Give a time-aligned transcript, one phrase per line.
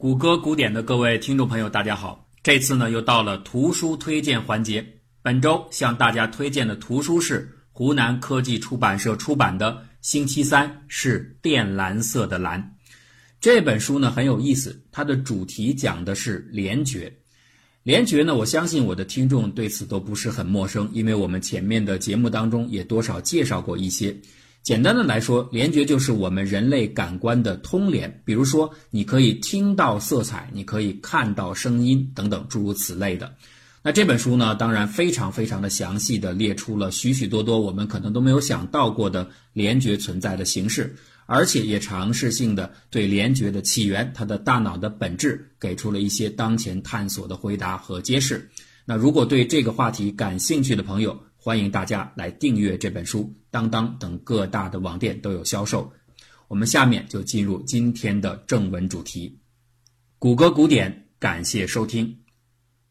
[0.00, 2.26] 谷歌古典的各位听众朋友，大家好！
[2.42, 4.82] 这次呢又到了图书推荐环节。
[5.20, 12.58] 本周向大家推荐的图书是湖南科技出版社出版的《星期三是靛蓝色的蓝》
[13.42, 17.14] 这本书呢很有意思，它的主题讲的是联觉。
[17.82, 24.16] 联觉呢，我相信我的听众对此都不是很陌生，因为我们前面的节目当中也多少介绍过一些。
[24.62, 28.22] 简单的来说，联觉就是我们人类感官的通联。
[28.26, 33.34] 比如说，你可以听到色彩，你可以看到声音等等诸如此类的。
[33.82, 48.50] 那这本书呢，当然非常非常的详细的列出了许许多多我们可能都没有想到过的联觉存在的形式，而且也尝试性的对联觉的起源、它的大脑的本质给出了一些当前探索的回答和揭示。
[48.84, 55.92] 那如果对这个话题感兴趣的朋友，欢迎大家来订阅这本书，当当等各大的网店都有销售。
[56.48, 59.38] 我们下面就进入今天的正文主题。
[60.18, 62.18] 谷歌古典，感谢收听。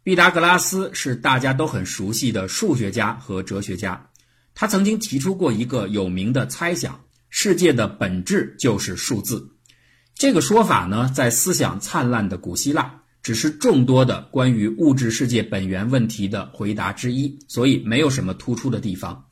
[0.04, 4.10] 毕达哥拉斯是大家都很熟悉的数学家和哲学家，
[4.56, 9.56] 他曾经提出过一个有名的猜想：世界的本质就是数字。
[10.16, 12.96] 这个说法呢，在思想灿烂的古希腊。
[13.22, 19.26] 只是众多的关于物质世界本源问题的回答之一，所以没有什么突出的地方。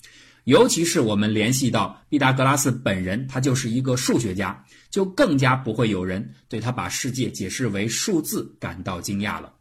[0.48, 9.56] 尤其是我们联系到毕达哥拉斯本人，他就是一个数学家，就更加不会有人对他把世界解释为数字感到惊讶了。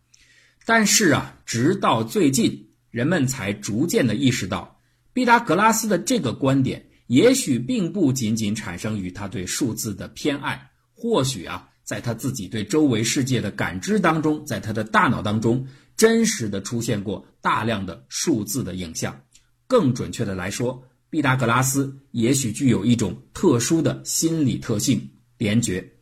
[0.64, 4.80] 但是啊，直到最近，人们才逐渐的意识到，
[5.12, 11.70] 毕达哥拉斯的这个观点，也许并不仅仅产生于他对数字的偏爱，或许啊。
[11.82, 19.20] 在他自己对周围世界的感知当中，在他的大脑当中，真实的出现过大量的数字的影像。
[19.66, 25.92] 更准确的来说，毕达哥拉斯也许具有一种特殊的心理特性——联觉。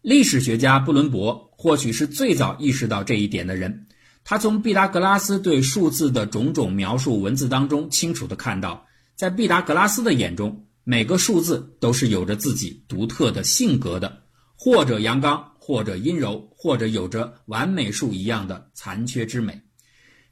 [0.00, 3.86] 历史学家布伦伯或许是最早意识到这一点的人。
[4.24, 8.86] 他从毕达哥拉斯对数字的种种描述文字当中，清楚的看到，
[9.16, 14.22] 在毕达哥拉斯的眼中，每个数字都是有着自己独特的性格的。
[14.56, 19.60] 或者阳刚，或者阴柔，或者有着完美数一样的残缺之美。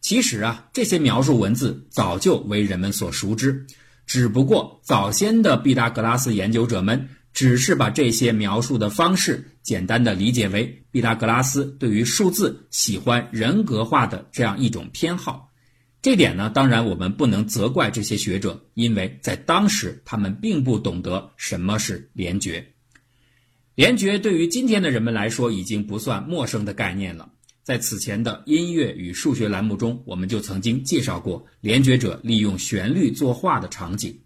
[0.01, 3.67] 其实啊，这些描述文字早就为人们所熟知，
[4.07, 15.53] 只不过早先的毕达哥拉斯研究者们只是把这些描述的方式简单的理解为毕达哥拉斯对于数字喜欢人格化的这样一种偏好。
[16.03, 22.73] 这点呢，当然我们不能责怪这些学者，因为在当时他们并不懂得什么是联觉。
[23.75, 27.31] 联觉对于今天的人们来说已经不算陌生的概念了。
[27.63, 34.19] 在此前的音乐与数学栏目中，我们就曾经介绍过联觉者利用旋律作画的场景。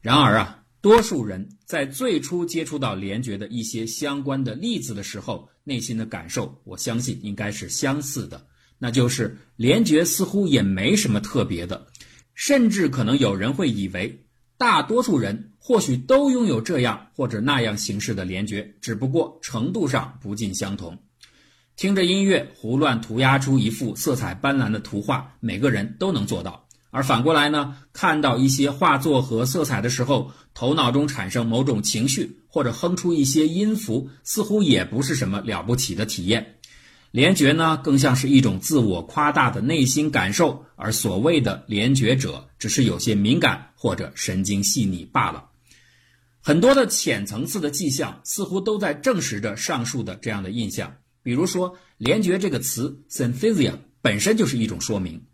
[0.00, 8.46] 然而啊，多数人在最初接触到联觉的一些相关的例子的时候，内心的感受，我相信应该是相似的，
[8.78, 11.86] 那就是联觉似乎也没什么特别的，
[12.34, 14.24] 甚至可能有人会以为
[14.58, 15.50] 大多数人。
[15.66, 20.98] 或许都拥有这样或者那样形式的联觉，只不过程度上不尽相同。
[21.76, 26.64] 听着音乐，胡乱涂鸦出一幅色彩斑斓的图画，每个人都能做到。
[26.90, 36.54] 而反过来呢，看到一些画作和色彩的时候，头脑中产生某种情绪，或者哼出一些音符，似乎也不是什么了不起的体验。
[37.10, 45.44] 联觉呢，更像是一种自我夸大的内心感受，而所谓的联觉者，只是有些敏感或者神经细腻罢了。
[46.40, 50.94] 很多的浅层次的迹象似乎都在证实着上述的这样的印象。
[51.24, 55.24] 比如说，联觉这个词 “synthesia” 本身就是一种说明。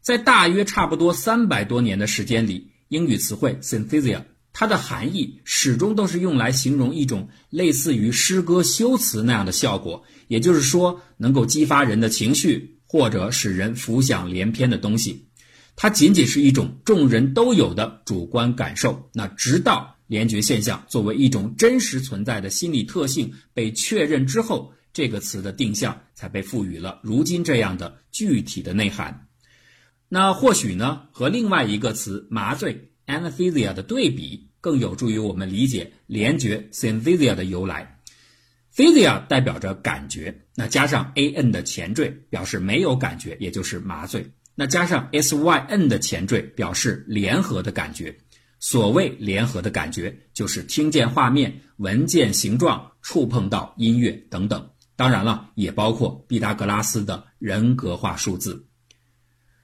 [0.00, 15.28] 在大约差不多三百多年的时间里，英语词汇 “synthesia” 它的含义始终都是用来形容一种类似于诗歌修辞那样的效果，也就是说，能够激发人的情绪或者使人浮想联翩的东西。
[15.76, 19.10] 它仅仅是一种众人都有的主观感受。
[19.12, 29.26] 那直到联觉现象作为一种真实存在的心理特性被确认之后，这个词的定向才被赋予了如今这样的具体的内涵。
[30.08, 38.00] 那或许呢，和另外一个词“麻醉 ”（anesthesia） 的对比，更有助于我们理解联觉 （synesthesia） 的由来。
[38.74, 44.24] physia 代表着感觉，那加上 “an” 的前缀表示没有感觉，也就是麻醉。
[44.54, 48.16] 那加上 “syn” 的前缀表示联合的感觉。
[48.60, 54.70] 所谓联合的感觉，就是听见画面、闻见形状、触碰到音乐等等。
[54.96, 58.66] 当然了，也包括毕达哥拉斯的人格化数字。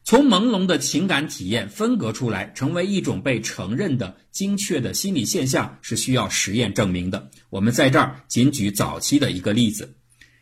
[0.02, 7.30] 从朦胧的情感体验分隔出来，成为一种被承认的精确的心理现象，是需要实验证明的。
[7.48, 9.94] 我们在这儿仅举早期的一个例子：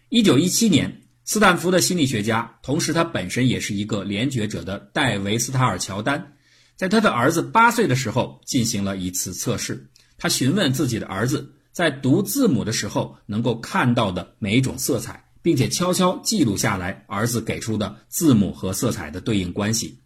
[0.09, 6.37] 一九一七年，斯坦福的心理学家，同时他本身也是一个联觉者的戴维斯塔尔乔丹，
[6.77, 9.91] 在他的儿子八岁的时候进行了一次测试。
[10.17, 20.01] 他询问自己的儿子，在读字母的时候能够看到的每一种色彩，并且悄悄记录下来儿子给出的字母和色彩的对应关系。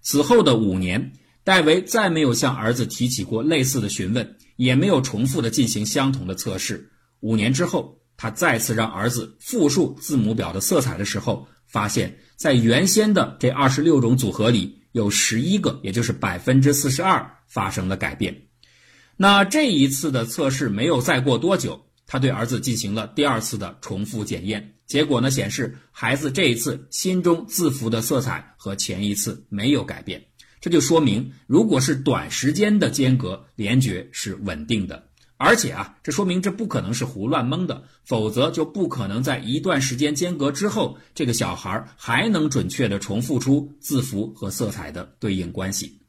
[0.00, 1.12] 此后的五年，
[1.44, 6.90] 戴维再没有向儿子提起过类似的询问，也没有重复的进行相同的测试。
[7.20, 18.46] 五年之后，他再次让儿子复述字母表的色彩的时候，发现，在原先的这二十六种组合里，有十一个，也就是百分之四十二发生了改变。
[19.22, 30.24] 那这一次的测试没有再过多久，他对儿子进行了第二次的重复检验，结果呢显示，孩子这一次心中字符的色彩和前一次没有改变。
[30.58, 35.04] 这就说明，如果是短时间的间隔，联觉是稳定的。
[35.36, 45.99] 而且啊，这说明这不可能是胡乱蒙的，否则就不可能在一段时间间隔之后，这个小孩还能准确的重复出字符和色彩的对应关系。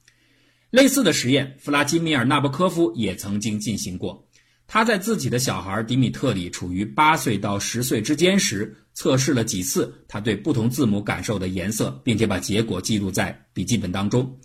[0.72, 4.26] 类似的实验，弗拉基米尔·纳博科夫也曾经进行过。
[4.68, 14.40] 他在自己的小孩迪米特里处于八岁到十岁之间时，测试了几次他对不同字母感受的颜色，并且把结果记录在笔记本当中。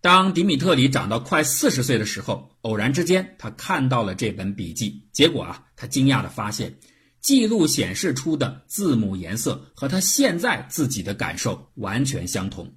[0.00, 6.74] 当迪米特里长到快四十岁的时候，偶然之间他看到了这本笔记，结果啊，他惊讶地发现，
[7.20, 12.74] 记录显示出的字母颜色和他现在自己的感受完全相同。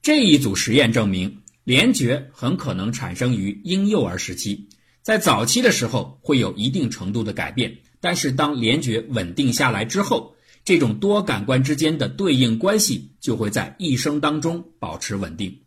[0.00, 1.42] 这一组实验证明。
[1.68, 4.70] 联觉很可能产生于婴幼儿时期，
[5.02, 10.34] 在早期的时候会有一定程度的改变，但是当联觉稳定下来之后，
[10.64, 15.60] 这种多感官之间的对应关系就会在一生当中保持稳定。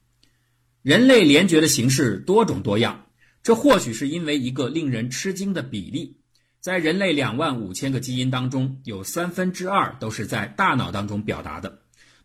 [0.82, 3.06] 人类联觉的形式多种多样，
[3.44, 6.18] 这或许是因为一个令人吃惊的比例，
[6.60, 11.81] 在人类两万五千个基因当中，有三分之二都是在大脑当中表达的。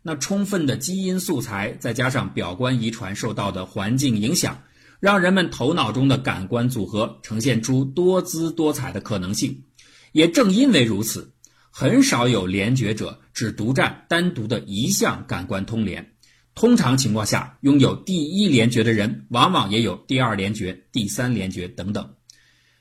[0.07, 4.57] 那充分的基因素材，再加上表观遗传受到的环境影响，
[5.01, 9.65] 让人们头脑中的感官组合呈现出多姿多彩的可能性。
[10.13, 11.33] 也正因为如此，
[11.69, 16.13] 很少有联觉者只独占单独的一项感官通联。
[16.55, 22.09] 通常情况下，拥有第一联觉的人，往往也有第二联觉、第三联觉等等。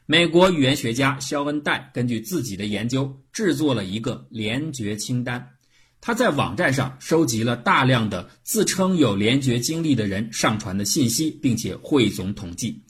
[0.06, 5.44] 美国语言学家肖恩戴根据自己的研究，制作了一个联觉清单。
[6.06, 12.80] 他在网站上收集了大量的自称有联觉经历的人上传的信息，并且汇总统计。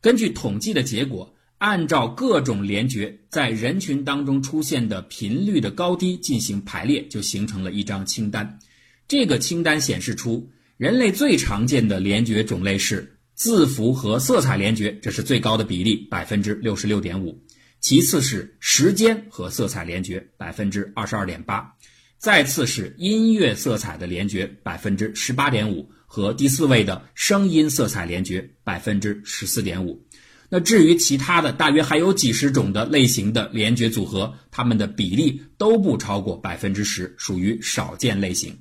[0.00, 8.58] 根据统计的结果，按照各种联觉在人群当中出现的频率的高低进行排列，就形成了一张清单。
[9.06, 17.38] 这个清单显示出，人类最常见的联觉种类是字符和色彩联觉，这是最高的比例，百分之六十六点五。
[17.82, 21.74] 其次是时间和色彩联觉，百分之二十二点八。
[22.22, 30.00] 再次是音乐色彩的联觉百分之十八点五，和第四位的声音色彩联觉百分之十四点五。
[30.48, 38.56] 那至于其他的大约还有几十种的类型的联觉组合，它们的比例都不超过百分之十，属于少见类型。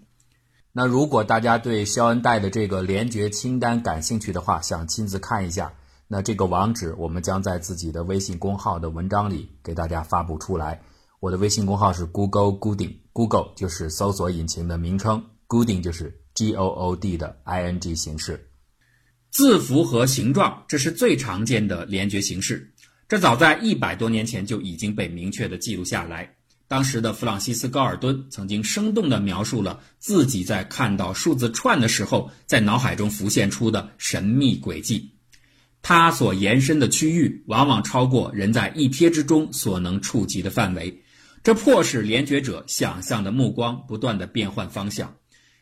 [0.72, 5.72] 那如果大家对肖恩戴的这个联觉清单感兴趣的话，想亲自看一下，
[6.08, 10.82] 那这个网址我们将在自己的微信公号的文章里给大家发布出来。
[11.20, 18.48] 我的微信公号是 Google Gooding Google 就是搜索引擎的名称，Gooding 就是 G O O D 的 I N G 形式。
[19.30, 22.74] 字符和形状，这是最常见的联觉形式。
[23.08, 26.34] 这早在一百多年前就已经被明确的记录下来。
[26.68, 35.12] 当时的弗朗西斯高尔敦曾经生动地描述了自己在看到数字串的时候，在脑海中浮现出的神秘轨迹。
[35.82, 41.04] 它所延伸的区域往往超过人在一瞥之中所能触及的范围。
[41.44, 45.16] 这迫使联觉者想象的目光不断的变换方向，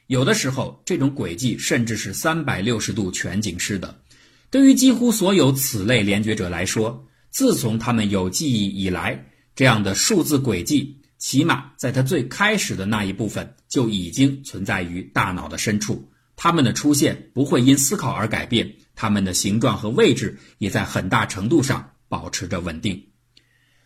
[0.08, 4.02] 有的时候这种轨迹甚至是三百六十度全景式的。
[4.50, 16.12] 对于几乎所有此类联觉者来说，自从他们有记忆以来，这样的数字轨迹，起码在它最开始的那一部分就已经存在于大脑的深处。
[16.36, 23.09] 它们的出现不会因思考而改变，它们的形状和位置也在很大程度上保持着稳定。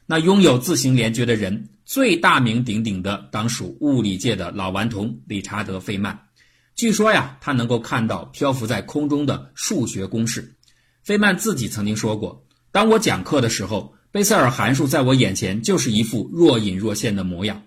[0.05, 1.69] 那拥有自行联觉的人。
[1.85, 6.17] 最大名鼎鼎的当属物理界的老顽童理查德·费曼。
[6.75, 10.55] 据说呀，他能够看到漂浮在空中的数学公式。
[11.03, 17.61] 费曼自己曾经说过：“当我讲课的时候，贝塞尔函数在我眼前就是一副若隐若现的模样。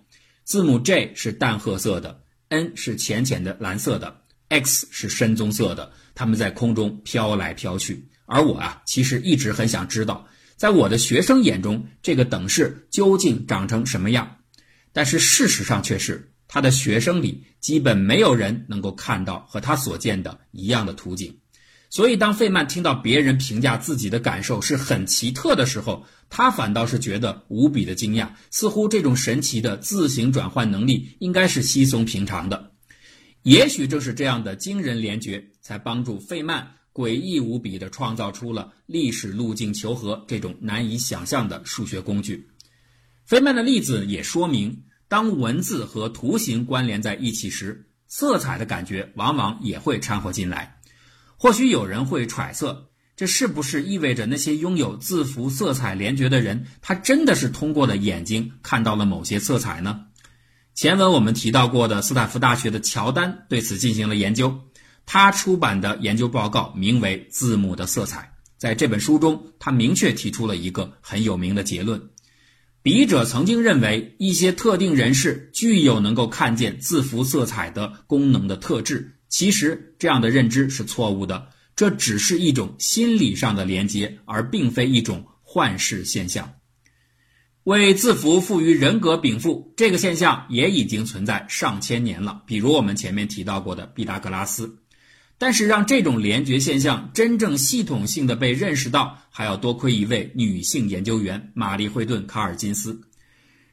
[0.45, 5.93] 字母 J 是淡褐色的，N 是浅浅的蓝色的，X 是深棕色的。
[6.14, 8.09] 它们在空中飘来飘去。
[8.25, 14.38] 而我啊，其实一直很想知道。”在我的学生眼中，这个等式究竟长成什么样？
[14.92, 21.38] 但是事实上却是，他的学生里基本没有人能够看到和他所见的一样的图景。
[21.90, 32.72] 所以，当费曼听到别人评价自己的感受是很奇特的时候，他反倒是觉得无比的惊讶，似乎这种神奇的自行转换能力应该是稀松平常的。
[33.42, 42.49] 也许正是这样的惊人联觉，才帮助费曼诡异无比地创造出了历史路径求和这种难以想象的数学工具。
[43.26, 50.81] 费曼的例子也说明，当文字和图形关联在一起时，色彩的感觉往往也会掺和进来。
[51.37, 60.07] 或许有人会揣测，这是不是意味着那些拥有字符色彩联觉的人，他真的是通过了眼睛看到了某些色彩呢？
[60.75, 64.61] 前文我们提到过的斯坦福大学的乔丹对此进行了研究，
[65.06, 68.20] 他出版的研究报告名为《字母的色彩》。
[68.58, 72.10] 在这本书中，他明确提出了一个很有名的结论：
[72.82, 79.12] 笔者曾经认为一些特定人士具有能够看见字符色彩的功能的特质。
[79.28, 86.54] 其实这样的认知是错误的，这只是一种心理上的连接，而并非一种幻视现象。
[87.64, 92.42] 为字符赋予人格禀赋，这个现象也已经存在上千年了。
[92.46, 94.78] 比如我们前面提到过的毕达哥拉斯，
[95.38, 103.00] 但是让这种联觉现象真正系统性的被认识到，还要多亏一位女性研究员玛丽惠顿卡尔金斯。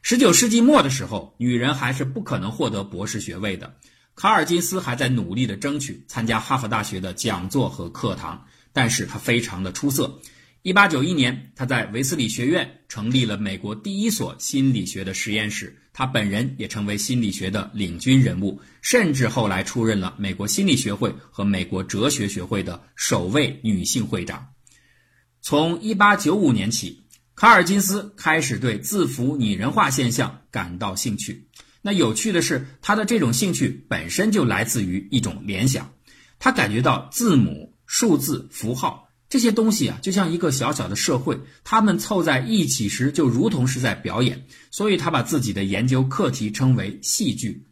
[0.02, 3.74] 十九世纪末的时候，女人还是不可能获得博士学位的。
[4.14, 10.20] 卡尔金斯还在努力地争取参加哈佛大学的讲座和课堂，但是他非常的出色。
[10.62, 24.48] 一八九一年，他在维斯理学院成立了美国第一所心理学的实验室，他本人也成为心理学的领军人物，甚至后来出任了美国心理学会和美国哲学学会的首位女性会长。
[25.40, 27.04] 从一八九五年起，
[27.36, 31.46] 卡尔金斯开始对字符拟人化现象感到兴趣。
[31.80, 35.92] 那有趣的是，他的这种兴趣本身就来自于一种联想。
[36.40, 39.03] 他感觉到字母、数字、符号
[39.34, 44.46] 这些东西啊，就像一个小小的社会，他们凑在一起时就如同是在表演。
[44.70, 47.66] 所以他把自己的研究课题称为戏剧。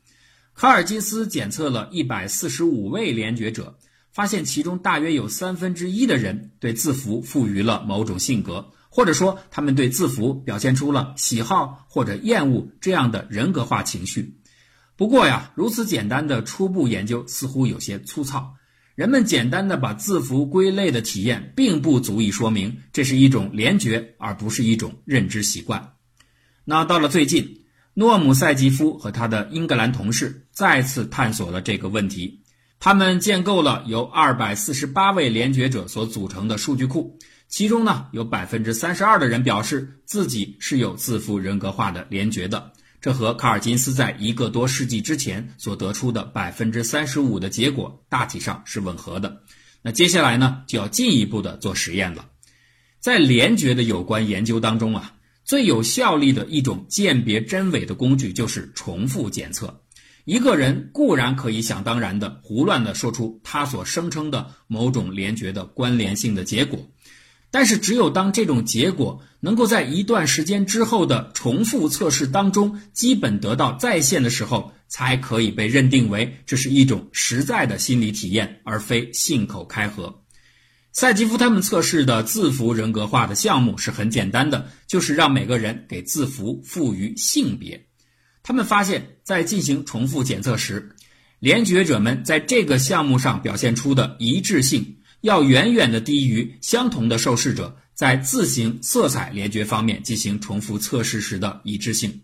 [0.57, 3.78] 卡尔金斯检测了一百四十五位联觉者，
[4.11, 8.73] 发现其中大约有三分之一的人对字符赋予了某种性格。
[8.88, 14.40] 或者说，他们对字符表现出了喜好或者厌恶这样的人格化情绪。
[14.97, 18.57] 不过呀，如此简单的初步研究似乎有些粗糙。
[18.95, 25.95] 人们简单的把字符归类的体验，并不足以说明这是一种联觉，而不是一种认知习惯。
[26.65, 32.43] 那到了最近，诺姆塞吉夫和他的英格兰同事再次探索了这个问题。
[32.79, 37.19] 他们建构了由二百四十八位联觉者所组成的数据库。
[37.49, 42.73] 其中呢，有百分之三十二的人表示自己是有自负人格化的联觉的，
[43.03, 49.43] 这和卡尔金斯在一个多世纪之前所得出的百分之三十五的结果大体上是吻合的。
[49.83, 52.25] 那接下来呢，就要进一步的做实验了。
[53.01, 55.13] 在联觉的有关研究当中啊，
[55.45, 59.83] 最有效力的一种鉴别真伪的工具就是重复检测。
[60.25, 66.79] 一个人固然可以想当然的胡乱的说出他所声称的某种联觉的关联性的结果。
[67.53, 80.23] 但是，只有当这种结果能够在一段时间之后的重复测试当中基本得到再现的时候，才可以被认定为这是一种实在的心理体验，而非信口开河。
[80.93, 87.87] 赛吉夫他们测试的字符人格化的项目是很简单的，就是让每个人给字符赋予性别。
[88.43, 90.97] 他们发现，在进行重复检测时，
[91.39, 94.97] 联觉者们在这个项目上表现出的一致性。
[95.23, 102.21] 要远远的低于相同的受试者在字形色彩联觉方面进行重复测试时的一致性。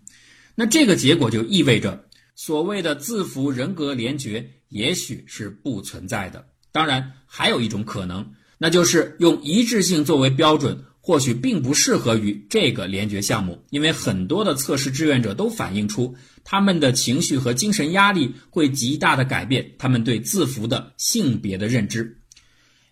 [0.53, 6.45] 那这个结果就意味着，所谓的字符人格联觉也许是不存在的。
[6.71, 16.13] 当然，还有一种可能，那就是用一致性作为标准，或许并不适合于这个联觉项目，因为很多的测试志愿者都反映出，
[16.43, 22.18] 他们的情绪和精神压力会极大的改变他们对字符的性别的认知。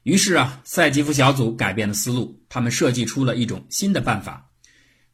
[0.08, 4.50] 于是啊，赛吉夫小组改变了思路，他们设计出了一种新的办法。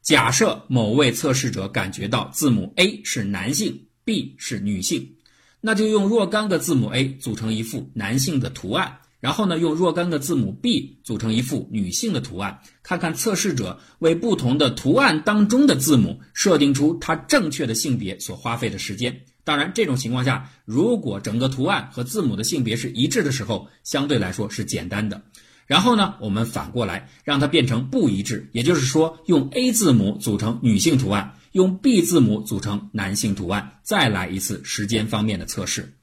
[0.04, 5.16] 假设某位测试者感觉到字母 A 是男性，B 是女性，
[5.62, 19.26] 那就用若干个字母 A 组成一幅男性的图案，然后呢，用若干个字母 B 组成一幅女性的图案，看看测试者为不同的图案当中的字母设定出它正确的性别所花费的时间。
[19.44, 25.22] 当然，这种情况下，如果整个图案和字母的性别是一致的时候，相对来说是简单的。
[25.66, 35.94] 然后呢，我们反过来让它变成不一致，也就是说，用 A 字母组成女性图案，用 B 字母组成男性图案，再来一次时间方面的测试。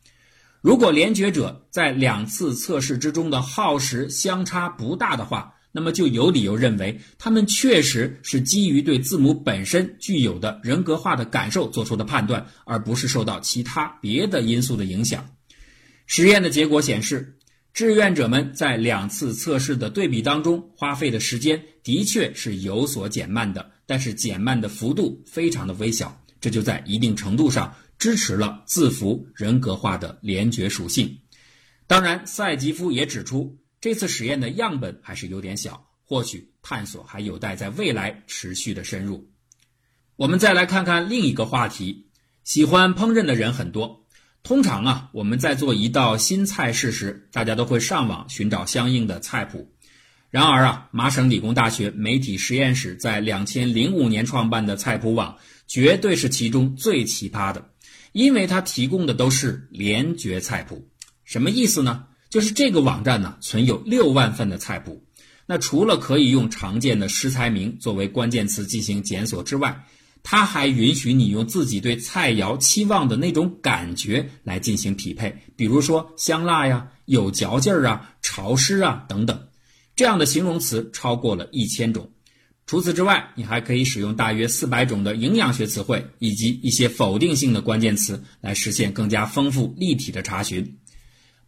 [0.62, 15.28] 如果联觉者在两次测试之中的耗时相差不大的话，那么就有理由认为他们确实是基于对字母本身具有的人格化的感受做出的判断，而不是受到其他别的因素的影响。
[16.06, 17.36] 实验的结果显示，
[17.72, 27.74] 志愿者们在两次测试的对比当中花费的时间的确是有所减慢的，但是减慢的幅度非常的微小，这就在一定程度上。
[28.00, 31.18] 支持了字符人格化的联觉属性。
[31.86, 39.30] 当然，赛吉夫也指出，这次实验的样本还是有点小，或许探索还有待在未来持续的深入。
[40.16, 42.10] 我们再来看看另一个话题：
[42.44, 44.06] 喜欢烹饪的人很多。
[44.42, 49.74] 通常啊，我们在做一道新菜式时，大家都会上网寻找相应的菜谱。
[50.28, 57.70] 然而啊，麻省理工大学媒体实验室在两千零五年创办的菜谱网，绝对是其中最奇葩的。
[58.12, 60.86] 因为它提供的都是联觉菜谱，
[61.24, 62.06] 什么意思呢？
[62.30, 65.04] 就是这个网站呢存有六万份的菜谱，
[65.46, 69.84] 那除了可以用常见的食材名作为关键词进行检索之外，
[70.22, 79.48] 它还允许你用自己对菜肴期望的那种感觉来进行匹配，比如说香辣呀、有嚼劲儿啊、潮湿啊等等，
[79.96, 82.08] 这样的形容词超过了一千种。
[82.66, 90.78] 除此之外，你还可以使用大约四百种的营养学词汇以及一些否定性的关键词来实现更加丰富立体的查询。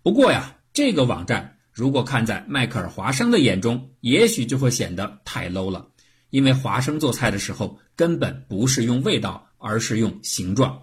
[0.02, 5.87] 不过呀，这个网站如果看在迈克尔·华生的眼中，也许就会显得太 low 了，
[6.31, 10.83] 因为华生做菜的时候根本不是用味道，而是用形状。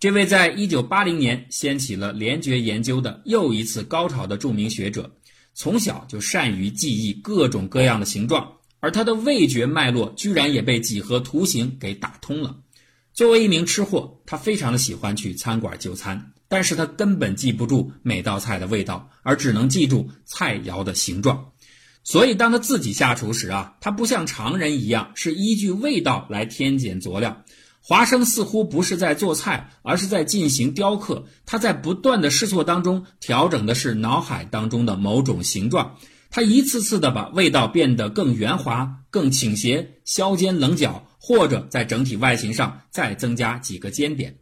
[0.00, 5.08] 这位在一九八零年掀起了联觉研究的又一次高潮的著名学者，
[5.54, 8.52] 从小就善于记忆各种各样的形状。
[8.80, 12.56] 而他的味觉脉络居然也被几何图形给打通了。
[13.14, 21.50] 作为一名吃货，他非常的喜欢去餐馆就餐，但是他根本记不住每道菜的味道，而只能记住菜肴的形状。
[22.04, 27.44] 所以，当他自己下厨时啊，他不像常人一样是依据味道来添减佐料。
[27.84, 31.26] 华生似乎不是在做菜，而是在进行雕刻。
[31.44, 35.96] 他在不断的试错当中，调整的是脑海当中的某种形状。
[36.34, 44.38] 他一次次的把味道变得更圆滑、更倾斜、削尖棱角，或者在整体外形上再增加几个尖点。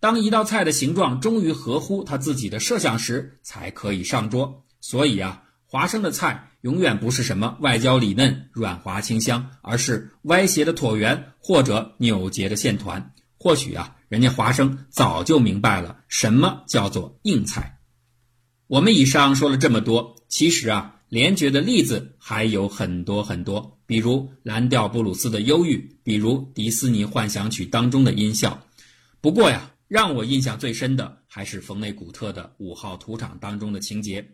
[0.00, 4.64] 当一道菜的形状终于合乎他自己的设想时，才可以上桌。
[4.80, 13.14] 所以啊，华生的菜永远不是什么外焦里嫩、软滑清香，而是歪斜的椭圆或者扭结的线团。
[13.38, 17.78] 或许啊，人家华生早就明白了什么叫做硬菜。
[18.66, 20.96] 我们以上说了这么多，其实啊。
[21.10, 28.64] 联觉的例子还有很多很多，比如蓝调布鲁斯的忧郁，比如迪斯尼幻想曲当中的音效。
[29.20, 34.24] 不过呀，让我印象最深的还是冯内古特的五号土场当中的情节：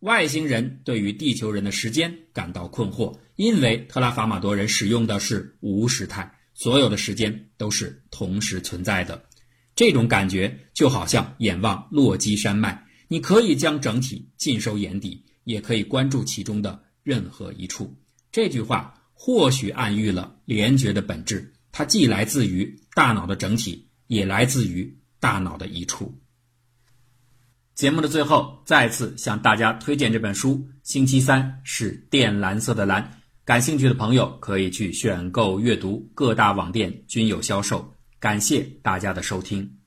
[0.00, 9.24] 外星人对于地球人的时间感到困惑，因为特拉法马多人使用的是无时态，所有的时间都是同时存在的。
[9.76, 15.26] 这种感觉就好像眼望落基山脉，你可以将整体尽收眼底。
[15.48, 17.96] 也可以关注其中的任何一处。
[18.30, 26.14] 这句话或许暗喻了联觉的本质，它既来自于大脑的整体，也来自于大脑的一处。
[27.74, 33.02] 节目的最后，再次向大家推荐这本书，《星期三是靛蓝色的蓝》。
[33.46, 37.94] 感兴趣的朋友可以去选购阅读，各大网店均有销售。
[38.20, 39.77] 感谢大家的收听。